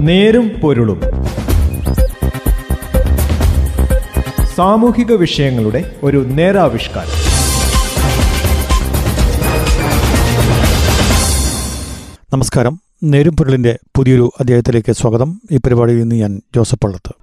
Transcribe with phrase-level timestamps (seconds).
[0.00, 1.00] നേരും പൊരുളും.
[4.56, 7.30] സാമൂഹിക വിഷയങ്ങളുടെ ഒരു നേരാവിഷ്കാരം.
[12.32, 12.80] നമസ്കാരം.
[13.02, 15.40] നേരും പൊരുളിന്റെ പുതിയൊരു അധ്യായത്തിലേക്ക് സ്വാഗതം.
[15.52, 17.19] ഈ പരിപാടിയിൽ നിന്ന് ഞാൻ ജോസഫ് പള്ളത്ത്.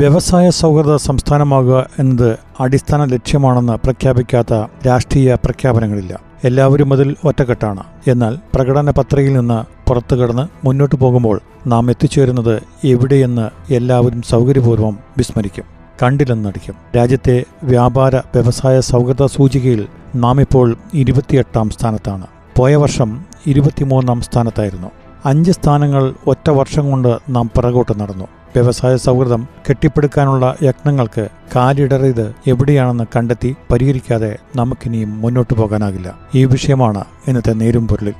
[0.00, 6.20] വ്യവസായ സൗഹൃദ സംസ്ഥാനമാകുക എന്നത് അടിസ്ഥാന ലക്ഷ്യമാണെന്ന് പ്രഖ്യാപിക്കാത്ത രാഷ്ട്രീയ പ്രഖ്യാപനങ്ങളില്ല.
[6.44, 7.82] എല്ലാവരും അതിൽ ഒറ്റക്കെട്ടാണ്.
[8.06, 15.64] എന്നാൽ പ്രകടന പത്രികയിൽ നിന്ന് പുറത്തു കടന്ന് മുന്നോട്ടു പോകുമ്പോൾ നാം എത്തിച്ചേരുന്നത് എവിടെയെന്ന് എല്ലാവരും സൗകര്യപൂർവം വിസ്മരിക്കും.
[16.02, 19.86] കണ്ടില്ലെന്നടിക്കും രാജ്യത്തെ വ്യാപാര വ്യവസായ സൗഹൃദ സൂചികയിൽ
[20.16, 22.26] നാം ഇപ്പോൾ ഇരുപത്തിയെട്ടാം സ്ഥാനത്താണ്.
[22.56, 24.90] പോയ വർഷം ഇരുപത്തിമൂന്നാം സ്ഥാനത്തായിരുന്നു.
[25.24, 28.24] അഞ്ച് സ്ഥാനങ്ങൾ ഒറ്റ വർഷം കൊണ്ട് നാം പിറകോട്ട് നടന്നു.
[28.56, 36.14] വ്യവസായ സൗഹൃദം കെട്ടിപ്പടുക്കാനുള്ള യത്നങ്ങൾക്ക് കാലിടറിയത് എവിടെയാണെന്ന് കണ്ടെത്തി പരിഹരിക്കാതെ നമുക്കിനിയും മുന്നോട്ടു പോകാനാകില്ല.
[36.34, 38.14] ഈ വിഷയമാണ് ഇന്നത്തെ നേരും പൊരുളിൽ.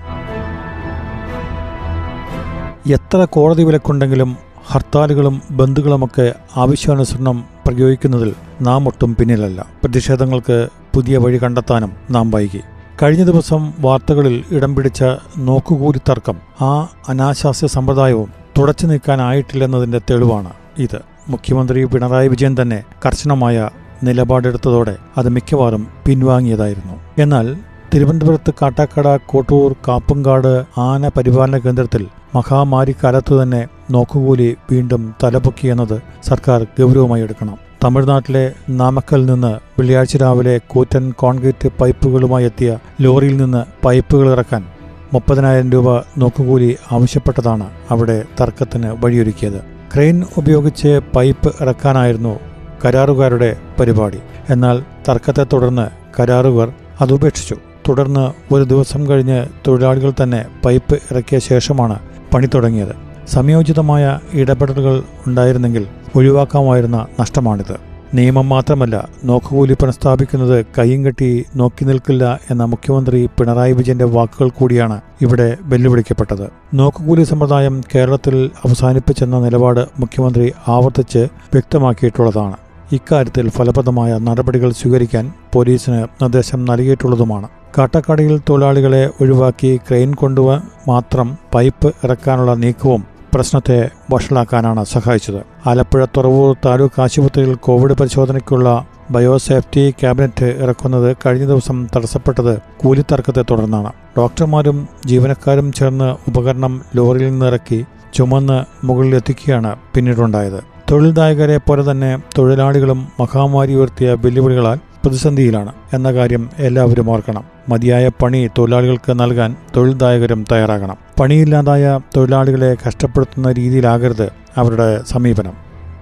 [2.92, 9.66] എത്ര കോടതി വിലക്കുണ്ടെങ്കിലും ഹർത്താലുകളും ബന്ധുക്കളുമൊക്കെ ആവശ്യാനുസരണം പ്രയോഗിക്കുന്നതിൽ നാം ഒട്ടും പിന്നിലല്ല.
[9.82, 12.60] പ്രതിഷേധങ്ങൾക്ക് പുതിയ വഴി കണ്ടെത്താനും നാം വൈകി.
[13.02, 15.04] കഴിഞ്ഞ ദിവസം വാർത്തകളിൽ ഇടം പിടിച്ച
[15.38, 21.00] നോക്കുകൂലി തർക്കം ആ അനാശാസ്യ സമ്പ്രദായവും തുടച്ചു നീക്കാനായിട്ടില്ലെന്നതിന്റെ തെളിവാണ് ഇത്.
[21.28, 23.70] മുഖ്യമന്ത്രി പിണറായി വിജയൻ തന്നെ കർശനമായ
[24.02, 26.96] നിലപാടെടുത്തതോടെ അത് മിക്കവാറും പിൻവാങ്ങിയതായിരുന്നു.
[27.18, 27.56] എന്നാൽ
[27.94, 36.66] തിരുവനന്തപുരത്ത് കാട്ടാക്കട കോട്ടൂർ കാപ്പങ്കാട് ആന പരിപാലന കേന്ദ്രത്തിൽ മഹാമാരി കാലത്തു തന്നെ നോക്കുകൂലി വീണ്ടും തലപൊക്കി എന്നത് സർക്കാർ
[36.80, 37.58] ഗൗരവമായി എടുക്കണം.
[37.84, 44.64] തമിഴ്നാട്ടിലെ നാമക്കൽ നിന്ന് വെള്ളിയാഴ്ച രാവിലെ കൂറ്റൻ കോൺക്രീറ്റ് പൈപ്പുകളുമായി എത്തിയ ലോറിയിൽ നിന്ന് പൈപ്പുകൾ ഇറക്കാൻ
[45.12, 49.60] മുപ്പതിനായിരം രൂപ നോക്കുകൂലി ആവശ്യപ്പെട്ടതാണ് അവിടെ തർക്കത്തിന് വഴിയൊരുക്കിയത്.
[49.94, 52.40] ക്രെയിൻ ഉപയോഗിച്ച് പൈപ്പ് ഇറക്കാനായിരുന്നു
[52.84, 54.18] കരാറുകാരുടെ പരിപാടി.
[54.50, 55.88] എന്നാൽ തർക്കത്തെ തുടർന്ന്
[56.20, 57.56] കരാറുകാർ അതുപേക്ഷിച്ചു.
[57.88, 61.98] തുടർന്ന് ഒരു ദിവസം കഴിഞ്ഞ് തൊഴിലാളികൾ തന്നെ പൈപ്പ് ഇറക്കിയ ശേഷമാണ്
[62.34, 62.96] പണി തുടങ്ങിയത്.
[63.28, 65.86] സംയോജിതമായ ഇടപെടലുകൾ ഉണ്ടായിരുന്നെങ്കിൽ
[66.16, 67.89] ഒഴിവാക്കാമായിരുന്ന നഷ്ടമാണിത്.
[68.14, 75.56] നിയമം മാത്രമല്ല നോക്കുകൂലി പുനഃസ്ഥാപിക്കുന്നത് കയ്യും കെട്ടി നോക്കി നിൽക്കില്ല എന്ന മുഖ്യമന്ത്രി പിണറായി വിജയന്റെ വാക്കുകൾ കൂടിയാണ് ഇവിടെ
[75.62, 76.46] വെല്ലുവിളിക്കപ്പെട്ടത്.
[76.74, 81.22] നോക്കുകൂലി സമ്പ്രദായം കേരളത്തിൽ അവസാനിപ്പിച്ചെന്ന നിലപാട് മുഖ്യമന്ത്രി ആവർത്തിച്ച്
[81.54, 82.56] വ്യക്തമാക്കിയിട്ടുള്ളതാണ്.
[82.92, 87.48] ഇക്കാര്യത്തിൽ ഫലപ്രദമായ നടപടികൾ സ്വീകരിക്കാൻ പോലീസിന് നിർദ്ദേശം നൽകിയിട്ടുള്ളതുമാണ്.
[87.78, 95.68] കാട്ടക്കടയിൽ തൊഴിലാളികളെ ഒഴിവാക്കി ക്രെയിൻ കൊണ്ടുവ മാത്രം പൈപ്പ് ഇറക്കാനുള്ള നീക്കവും പ്രശ്നത്തെ വഷളാക്കാനാണ് സഹായിച്ചത്.
[95.68, 103.92] ആലപ്പുഴ തുറവൂർ താലൂക്ക് ആശുപത്രിയിൽ കോവിഡ് പരിശോധനയ്ക്കുള്ള ബയോസേഫ്റ്റി ക്യാബിനറ്റ് ഇറക്കുന്നത് കഴിഞ്ഞ ദിവസം തടസ്സപ്പെട്ടത് കൂലിത്തർക്കത്തെ തുടർന്നാണ്.
[104.18, 110.60] ഡോക്ടർമാരും ജീവനക്കാരും ചേർന്ന് ഉപകരണം ലോറിയിൽ നിന്ന് ഇറക്കി ചുമന്ന് മുകളിലെത്തിക്കുകയാണ് പിന്നീടുണ്ടായത്.
[110.90, 117.44] തൊഴിൽദായകരെ പോലെ തന്നെ തൊഴിലാളികളും മഹാമാരി ഉയർത്തിയ വെല്ലുവിളികളാൽ പ്രതിസന്ധിയിലാണ് എന്ന കാര്യം എല്ലാവരും ഓർക്കണം.
[117.68, 120.96] മതിയായ പണി തൊഴിലാളികൾക്ക് നൽകാൻ തൊഴിൽദായകരും തയ്യാറാകണം.
[121.20, 125.52] പണിയില്ലാതായ തൊഴിലാളികളെ കഷ്ടപ്പെടുത്തുന്ന രീതിയിലാകരുത് അവരുടെ സമീപനം.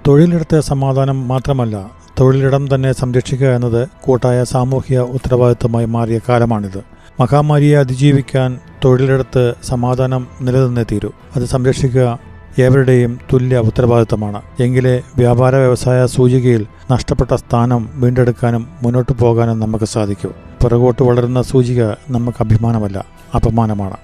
[0.06, 1.90] തൊഴിലിടത്തെ സമാധാനം മാത്രമല്ല
[2.20, 6.84] തൊഴിലിടം തന്നെ സംരക്ഷിക്കുക എന്നത് കൂട്ടായ സാമൂഹ്യ ഉത്തരവാദിത്വമായി മാറിയ കാലമാണിത്.
[7.20, 11.10] മഹാമാരിയെ അതിജീവിക്കാൻ തൊഴിലിടത്ത് സമാധാനം നിലനിന്നേ തീരൂ.
[11.36, 12.18] അത് സംരക്ഷിക്കുക
[12.58, 20.30] ഏവരുടെയും തുല്യ ഉത്തരവാദിത്തമാണ് എങ്കിലേ വ്യാപാര വ്യവസായ സൂചികയിൽ നഷ്ടപ്പെട്ട സ്ഥാനം വീണ്ടെടുക്കാനും മുന്നോട്ട് പോകാനും നമുക്ക് സാധിക്കൂ.
[20.62, 23.04] പുറകോട്ട് വളരുന്ന സൂചിക നമുക്ക് അഭിമാനമല്ല
[23.34, 23.96] അപമാനമാണ്.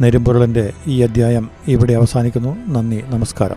[0.00, 2.56] നെരുമ്പൊരുളിന്റെ ഈ അധ്യായം ഇവിടെ അവസാനിക്കുന്നു.
[2.68, 3.56] നന്ദി നമസ്കാരം.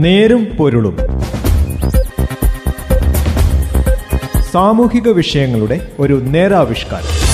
[0.00, 0.96] നേരും പൊരുളും.
[4.52, 7.31] സാമൂഹിക വിഷയങ്ങളുടെ ഒരു നേരാവിഷ്കാരം.